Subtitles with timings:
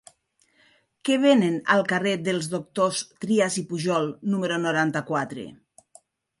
[1.09, 5.49] Què venen al carrer dels Doctors Trias i Pujol número noranta-quatre?